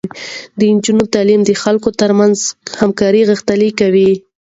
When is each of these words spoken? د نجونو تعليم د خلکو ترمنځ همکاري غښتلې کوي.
د 0.57 0.59
نجونو 0.75 1.03
تعليم 1.13 1.41
د 1.45 1.49
خلکو 1.63 1.89
ترمنځ 2.01 2.37
همکاري 2.81 3.21
غښتلې 3.29 3.69
کوي. 3.79 4.11